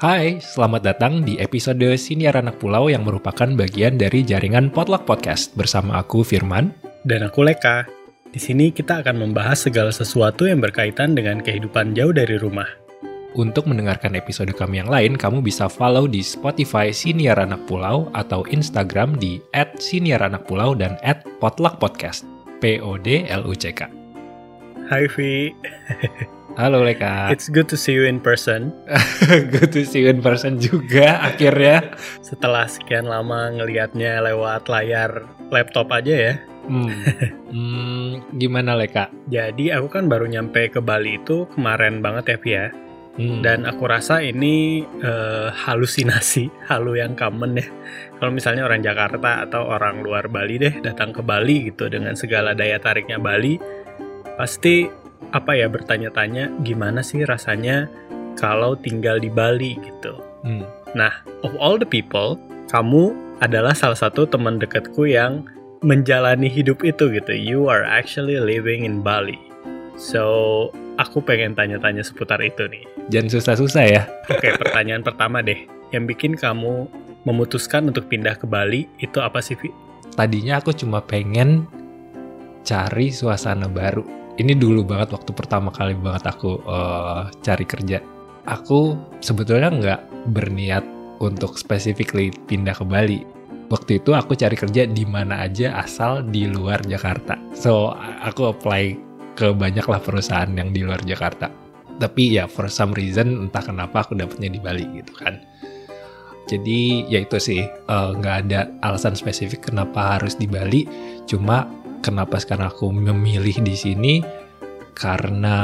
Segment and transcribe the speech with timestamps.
[0.00, 5.52] Hai, selamat datang di episode Siniar Anak Pulau yang merupakan bagian dari jaringan Potluck Podcast
[5.52, 6.72] bersama aku Firman
[7.04, 7.84] dan aku Leka.
[8.32, 12.64] Di sini kita akan membahas segala sesuatu yang berkaitan dengan kehidupan jauh dari rumah.
[13.36, 18.48] Untuk mendengarkan episode kami yang lain, kamu bisa follow di Spotify Siniar Anak Pulau atau
[18.48, 20.96] Instagram di @siniaranakpulau dan
[21.44, 22.24] @potluckpodcast.
[22.64, 23.84] P O D L U C K.
[24.88, 25.52] Hai Vi.
[26.60, 27.32] Halo Leka.
[27.32, 28.68] It's good to see you in person.
[29.56, 31.96] good to see you in person juga akhirnya.
[32.20, 36.34] Setelah sekian lama ngelihatnya lewat layar laptop aja ya.
[36.68, 36.92] Hmm.
[37.48, 39.08] hmm, gimana Leka?
[39.32, 42.66] Jadi aku kan baru nyampe ke Bali itu kemarin banget ya Vi ya.
[43.16, 43.40] Hmm.
[43.40, 47.72] Dan aku rasa ini uh, halusinasi, halu yang common ya.
[48.20, 52.52] Kalau misalnya orang Jakarta atau orang luar Bali deh datang ke Bali gitu dengan segala
[52.52, 53.56] daya tariknya Bali,
[54.36, 54.99] pasti
[55.30, 57.86] apa ya bertanya-tanya gimana sih rasanya
[58.34, 60.18] kalau tinggal di Bali gitu.
[60.42, 60.64] Hmm.
[60.96, 61.12] Nah,
[61.46, 62.40] of all the people,
[62.72, 63.14] kamu
[63.44, 65.46] adalah salah satu teman dekatku yang
[65.80, 67.32] menjalani hidup itu gitu.
[67.32, 69.38] You are actually living in Bali.
[70.00, 72.84] So, aku pengen tanya-tanya seputar itu nih.
[73.12, 74.02] Jangan susah-susah ya.
[74.32, 75.68] Oke, pertanyaan pertama deh.
[75.92, 76.88] Yang bikin kamu
[77.28, 79.68] memutuskan untuk pindah ke Bali itu apa sih, Vi?
[80.16, 81.68] Tadinya aku cuma pengen
[82.64, 87.98] cari suasana baru ini dulu banget waktu pertama kali banget aku uh, cari kerja.
[88.46, 90.00] Aku sebetulnya nggak
[90.32, 90.84] berniat
[91.20, 93.20] untuk specifically pindah ke Bali.
[93.70, 97.38] Waktu itu aku cari kerja di mana aja asal di luar Jakarta.
[97.54, 98.98] So aku apply
[99.38, 101.46] ke banyak lah perusahaan yang di luar Jakarta.
[102.00, 105.38] Tapi ya for some reason entah kenapa aku dapetnya di Bali gitu kan.
[106.50, 110.82] Jadi ya itu sih eh, nggak uh, ada alasan spesifik kenapa harus di Bali.
[111.30, 111.62] Cuma
[112.00, 114.14] kenapa sekarang aku memilih di sini
[114.96, 115.58] karena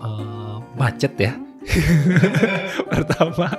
[0.00, 1.34] uh, macet ya.
[2.92, 3.52] Pertama,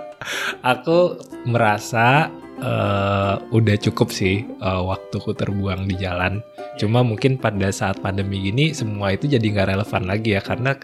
[0.65, 6.43] aku merasa uh, udah cukup sih uh, waktuku terbuang di jalan.
[6.79, 10.75] Cuma mungkin pada saat pandemi gini semua itu jadi nggak relevan lagi ya karena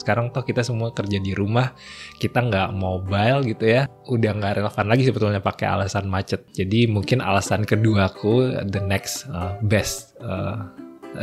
[0.00, 1.76] sekarang toh kita semua kerja di rumah,
[2.16, 6.48] kita nggak mobile gitu ya, udah nggak relevan lagi sebetulnya pakai alasan macet.
[6.52, 10.72] Jadi mungkin alasan kedua aku the next uh, best uh,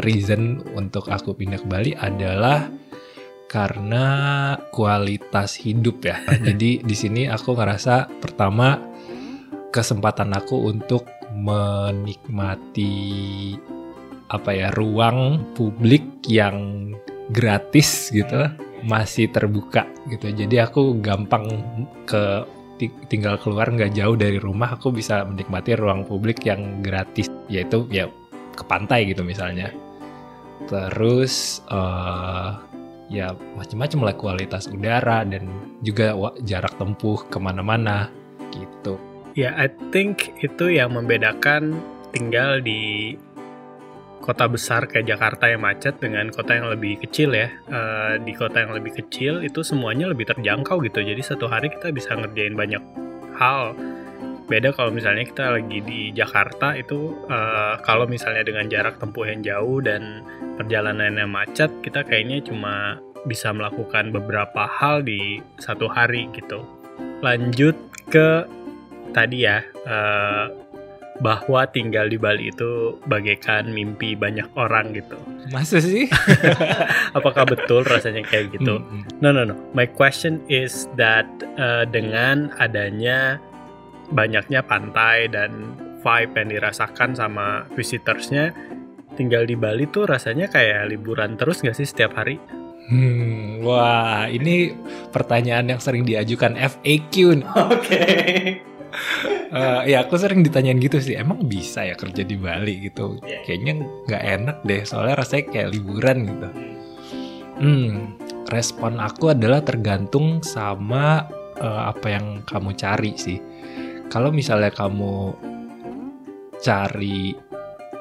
[0.06, 2.70] reason untuk aku pindah ke Bali adalah
[3.52, 4.06] karena
[4.72, 6.24] kualitas hidup ya.
[6.48, 8.91] Jadi di sini aku ngerasa pertama
[9.72, 12.94] kesempatan aku untuk menikmati
[14.32, 16.92] apa ya ruang publik yang
[17.32, 18.52] gratis gitu
[18.84, 20.28] masih terbuka gitu.
[20.32, 21.48] Jadi aku gampang
[22.04, 22.44] ke
[23.08, 28.10] tinggal keluar nggak jauh dari rumah aku bisa menikmati ruang publik yang gratis yaitu ya
[28.56, 29.72] ke pantai gitu misalnya.
[30.68, 32.58] Terus uh,
[33.12, 35.48] ya macam-macam lah kualitas udara dan
[35.84, 36.16] juga
[36.48, 38.08] jarak tempuh ke mana-mana
[38.56, 41.80] gitu ya I think itu yang membedakan
[42.12, 43.16] tinggal di
[44.22, 47.50] kota besar kayak Jakarta yang macet dengan kota yang lebih kecil ya.
[47.68, 51.02] Uh, di kota yang lebih kecil itu semuanya lebih terjangkau gitu.
[51.02, 52.84] Jadi satu hari kita bisa ngerjain banyak
[53.42, 53.74] hal.
[54.46, 59.42] Beda kalau misalnya kita lagi di Jakarta itu uh, kalau misalnya dengan jarak tempuh yang
[59.42, 60.22] jauh dan
[60.60, 66.62] perjalanan yang macet, kita kayaknya cuma bisa melakukan beberapa hal di satu hari gitu.
[67.22, 67.78] Lanjut
[68.12, 68.44] ke
[69.14, 69.62] tadi ya.
[69.86, 70.72] Uh,
[71.22, 75.16] bahwa tinggal di Bali itu bagaikan mimpi banyak orang gitu.
[75.54, 76.10] Masa sih?
[77.18, 78.82] Apakah betul rasanya kayak gitu?
[78.82, 79.02] Mm -hmm.
[79.22, 79.56] No no no.
[79.78, 81.30] My question is that
[81.62, 83.38] uh, dengan adanya
[84.10, 88.50] banyaknya pantai dan vibe yang dirasakan sama visitorsnya,
[89.14, 92.42] tinggal di Bali tuh rasanya kayak liburan terus nggak sih setiap hari?
[92.90, 94.74] Hmm, wah ini
[95.14, 97.14] pertanyaan yang sering diajukan FAQ.
[97.46, 97.78] Oke.
[97.78, 98.71] Okay
[99.54, 102.88] uh, ya aku sering ditanyain gitu sih emang bisa ya kerja di Bali?
[102.88, 103.20] gitu.
[103.22, 103.44] Yeah.
[103.46, 103.74] kayaknya
[104.08, 106.50] nggak enak deh soalnya rasanya kayak liburan gitu.
[107.62, 107.92] Hmm
[108.52, 111.24] respon aku adalah tergantung sama
[111.62, 113.40] uh, apa yang kamu cari sih.
[114.12, 115.32] Kalau misalnya kamu
[116.60, 117.32] cari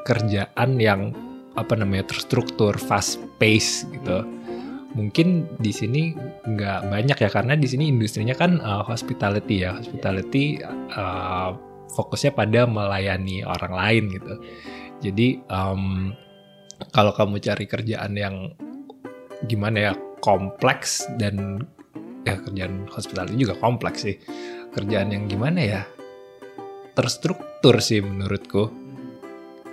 [0.03, 1.15] kerjaan yang
[1.55, 4.27] apa namanya terstruktur fast pace gitu
[4.95, 9.79] mungkin di sini nggak banyak ya karena di sini industrinya kan uh, hospitality ya.
[9.79, 10.59] Hospitality
[10.95, 11.55] uh,
[11.95, 14.35] fokusnya pada melayani orang lain gitu.
[15.01, 16.13] Jadi um,
[16.91, 18.37] kalau kamu cari kerjaan yang
[19.49, 21.65] gimana ya kompleks dan
[22.29, 24.17] ya kerjaan hospitality juga kompleks sih.
[24.71, 25.83] Kerjaan yang gimana ya
[26.95, 28.71] terstruktur sih menurutku.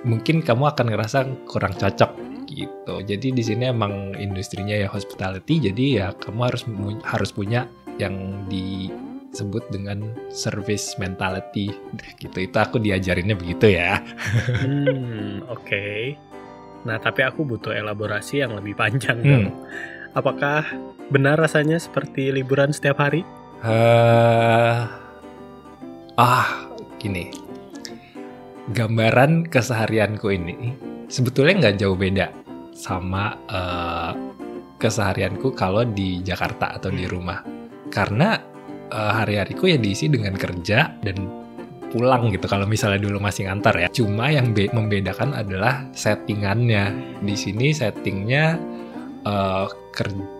[0.05, 1.19] Mungkin kamu akan ngerasa
[1.49, 2.26] kurang cocok
[2.57, 3.05] gitu.
[3.05, 6.63] Jadi di sini emang industrinya ya hospitality, jadi ya kamu harus
[7.05, 11.73] harus punya yang disebut dengan service mentality
[12.21, 13.99] gitu itu aku diajarinnya begitu ya
[14.63, 16.13] hmm oke okay.
[16.85, 19.27] nah tapi aku butuh elaborasi yang lebih panjang Hmm.
[19.27, 19.45] dong
[20.13, 20.63] apakah
[21.09, 23.25] benar rasanya seperti liburan setiap hari
[23.57, 24.81] Eh,
[26.13, 26.47] ah
[27.01, 27.33] gini
[28.69, 30.77] gambaran keseharianku ini
[31.09, 32.29] sebetulnya nggak jauh beda
[32.77, 34.11] sama eh,
[34.77, 37.41] keseharianku kalau di Jakarta atau di rumah.
[37.89, 38.37] Karena
[38.93, 41.17] eh, hari-hariku ya diisi dengan kerja dan
[41.87, 43.87] pulang gitu kalau misalnya dulu masih ngantar ya.
[43.89, 47.17] Cuma yang be- membedakan adalah settingannya.
[47.25, 48.61] Di sini settingnya
[49.25, 50.37] eh, ker-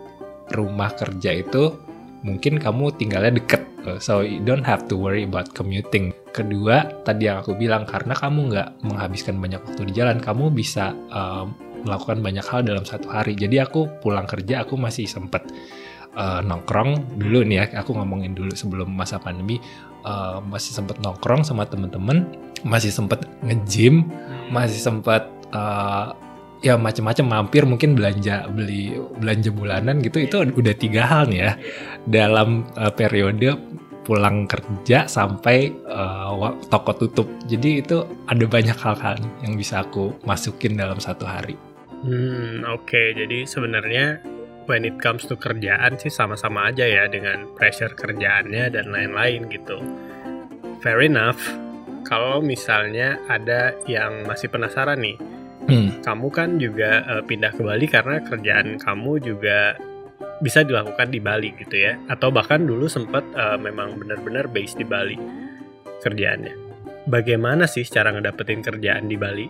[0.53, 1.73] rumah kerja itu
[2.21, 3.63] mungkin kamu tinggalnya deket.
[4.03, 6.11] So you don't have to worry about commuting.
[6.35, 10.91] Kedua tadi yang aku bilang karena kamu nggak menghabiskan banyak waktu di jalan kamu bisa
[11.07, 11.55] um,
[11.85, 13.37] melakukan banyak hal dalam satu hari.
[13.37, 15.45] Jadi aku pulang kerja aku masih sempet
[16.17, 17.85] uh, nongkrong dulu nih ya.
[17.85, 19.61] Aku ngomongin dulu sebelum masa pandemi.
[20.07, 22.23] Uh, masih sempet nongkrong sama temen-temen
[22.63, 24.07] masih sempet nge-gym
[24.55, 26.15] masih sempat uh,
[26.63, 30.23] ya macam-macam mampir mungkin belanja beli belanja bulanan gitu.
[30.23, 31.51] Itu udah tiga hal nih ya
[32.07, 33.57] dalam uh, periode
[34.07, 40.79] pulang kerja sampai uh, toko tutup jadi itu ada banyak hal-hal yang bisa aku masukin
[40.79, 41.59] dalam satu hari
[42.05, 43.17] Hmm, oke.
[43.17, 44.21] Jadi sebenarnya
[44.69, 49.81] when it comes to kerjaan sih sama-sama aja ya dengan pressure kerjaannya dan lain-lain gitu.
[50.83, 51.41] Fair enough.
[52.05, 55.17] Kalau misalnya ada yang masih penasaran nih,
[55.67, 56.05] hmm.
[56.05, 59.75] kamu kan juga eh, pindah ke Bali karena kerjaan kamu juga
[60.43, 64.85] bisa dilakukan di Bali gitu ya, atau bahkan dulu sempat eh, memang benar-benar base di
[64.85, 65.17] Bali
[66.01, 66.67] kerjaannya.
[67.07, 69.47] Bagaimana sih cara ngedapetin kerjaan di Bali?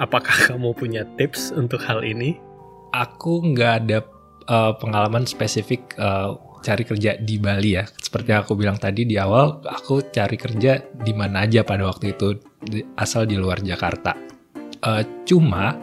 [0.00, 2.54] Apakah kamu punya tips untuk hal ini?
[2.94, 3.98] aku nggak ada
[4.46, 7.84] uh, pengalaman spesifik uh, cari kerja di Bali ya.
[7.84, 12.14] Seperti yang aku bilang tadi di awal, aku cari kerja di mana aja pada waktu
[12.14, 12.38] itu,
[12.94, 14.14] asal di luar Jakarta.
[14.80, 15.74] Uh, cuma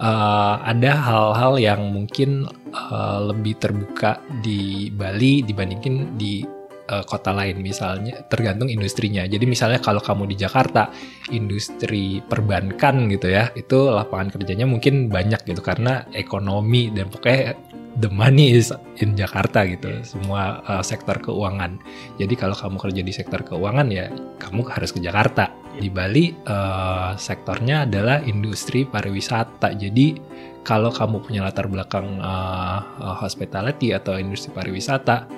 [0.00, 6.44] uh, ada hal-hal yang mungkin uh, lebih terbuka di Bali dibandingin di
[6.90, 9.26] uh, kota lain misalnya tergantung industrinya.
[9.26, 10.90] Jadi misalnya kalau kamu di Jakarta
[11.32, 17.56] industri perbankan gitu ya, itu lapangan kerjanya mungkin banyak gitu karena ekonomi dan pokoknya
[17.96, 18.68] the money is
[19.00, 21.80] in Jakarta gitu, semua uh, sektor keuangan.
[22.20, 25.48] Jadi kalau kamu kerja di sektor keuangan ya kamu harus ke Jakarta.
[25.76, 29.76] Di Bali uh, sektornya adalah industri pariwisata.
[29.76, 30.16] Jadi
[30.64, 35.28] kalau kamu punya latar belakang uh, uh, hospitality atau industri pariwisata,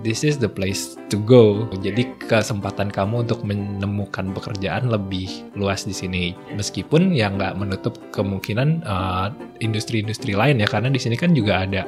[0.00, 1.68] this is the place to go.
[1.76, 6.32] Jadi kesempatan kamu untuk menemukan pekerjaan lebih luas di sini.
[6.56, 9.28] Meskipun ya nggak menutup kemungkinan uh,
[9.60, 11.84] industri-industri lain ya, karena di sini kan juga ada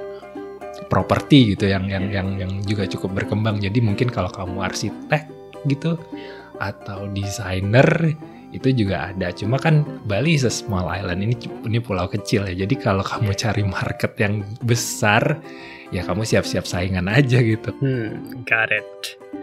[0.92, 3.58] properti gitu yang yang yang yang juga cukup berkembang.
[3.58, 5.26] Jadi mungkin kalau kamu arsitek
[5.66, 5.98] gitu
[6.58, 8.14] atau desainer
[8.52, 9.28] itu juga ada.
[9.32, 11.34] Cuma kan Bali is a small island ini
[11.68, 12.64] ini pulau kecil ya.
[12.64, 15.40] Jadi kalau kamu cari market yang besar
[15.88, 17.70] ya kamu siap-siap saingan aja gitu.
[17.80, 18.84] Hmm, got it.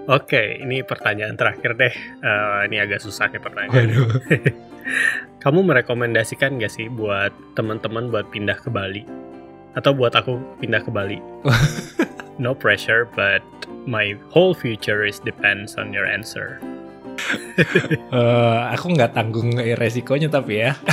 [0.06, 1.94] Oke, ini pertanyaan terakhir deh.
[2.22, 3.90] Eh, ini agak susah nih pertanyaan.
[3.90, 4.10] Waduh.
[5.46, 9.02] Kamu merekomendasikan gak sih buat teman-teman buat pindah ke Bali?
[9.74, 11.18] Atau buat aku pindah ke Bali?
[12.42, 13.42] no pressure, but
[13.90, 16.62] my whole future is depends on your answer.
[18.16, 20.74] Eh, aku nggak tanggung resikonya tapi ya.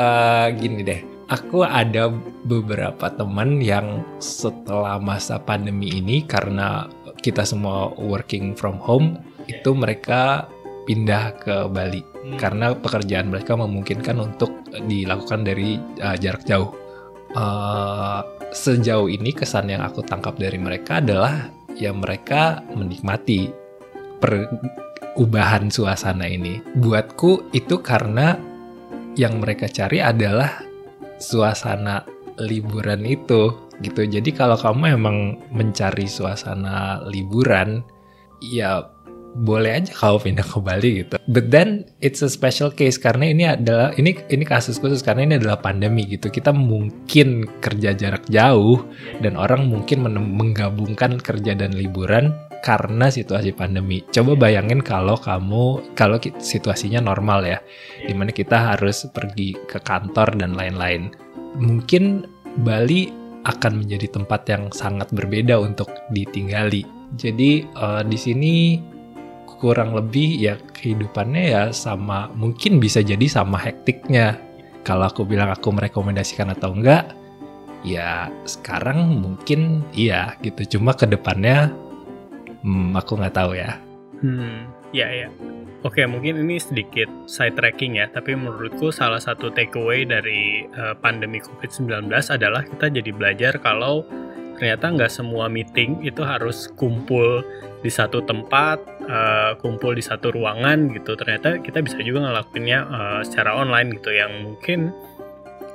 [0.00, 2.08] Eh, gini deh, aku ada
[2.44, 6.88] beberapa teman yang setelah masa pandemi ini karena
[7.20, 10.48] kita semua working from home itu mereka
[10.88, 12.00] pindah ke Bali
[12.40, 14.52] karena pekerjaan mereka memungkinkan untuk
[14.88, 16.72] dilakukan dari uh, jarak jauh.
[17.36, 21.46] Uh, sejauh ini kesan yang aku tangkap dari mereka adalah
[21.78, 23.59] ya mereka menikmati
[24.20, 26.60] perubahan suasana ini.
[26.78, 28.36] Buatku itu karena
[29.18, 30.62] yang mereka cari adalah
[31.18, 32.06] suasana
[32.40, 34.06] liburan itu gitu.
[34.06, 35.16] Jadi kalau kamu emang
[35.50, 37.82] mencari suasana liburan,
[38.40, 38.84] ya
[39.30, 41.16] boleh aja kau pindah ke Bali gitu.
[41.30, 45.34] But then it's a special case karena ini adalah ini ini kasus khusus karena ini
[45.38, 46.28] adalah pandemi gitu.
[46.28, 48.82] Kita mungkin kerja jarak jauh
[49.22, 54.04] dan orang mungkin menggabungkan kerja dan liburan karena situasi pandemi.
[54.12, 57.58] Coba bayangin kalau kamu kalau situasinya normal ya,
[58.04, 61.12] di mana kita harus pergi ke kantor dan lain-lain.
[61.56, 62.28] Mungkin
[62.62, 63.10] Bali
[63.48, 66.84] akan menjadi tempat yang sangat berbeda untuk ditinggali.
[67.16, 68.54] Jadi eh, di sini
[69.60, 74.40] kurang lebih ya kehidupannya ya sama mungkin bisa jadi sama hektiknya.
[74.80, 77.12] Kalau aku bilang aku merekomendasikan atau enggak,
[77.84, 81.72] ya sekarang mungkin iya gitu cuma ke depannya
[82.62, 83.76] hmm, aku nggak tahu ya
[84.20, 85.28] hmm ya ya
[85.80, 91.40] Oke, mungkin ini sedikit side tracking ya, tapi menurutku salah satu takeaway dari uh, pandemi
[91.40, 94.04] COVID-19 adalah kita jadi belajar kalau
[94.60, 97.40] ternyata nggak semua meeting itu harus kumpul
[97.80, 98.76] di satu tempat,
[99.08, 101.16] uh, kumpul di satu ruangan gitu.
[101.16, 104.92] Ternyata kita bisa juga ngelakuinnya uh, secara online gitu, yang mungkin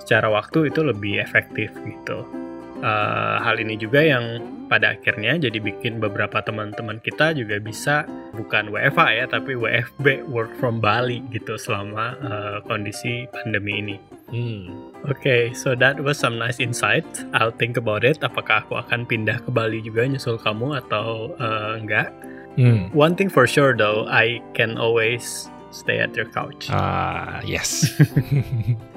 [0.05, 2.29] secara waktu itu lebih efektif gitu.
[2.75, 8.03] Uh, hal ini juga yang pada akhirnya jadi bikin beberapa teman-teman kita juga bisa
[8.33, 13.95] bukan WFA ya tapi WFB work from Bali gitu selama uh, kondisi pandemi ini.
[14.33, 14.91] Hmm.
[15.05, 17.05] Oke, okay, so that was some nice insight.
[17.37, 18.19] I'll think about it.
[18.25, 22.09] Apakah aku akan pindah ke Bali juga nyusul kamu atau uh, enggak?
[22.57, 22.89] Hmm.
[22.91, 26.71] One thing for sure though, I can always stay at your couch.
[26.73, 27.85] Ah, uh, yes.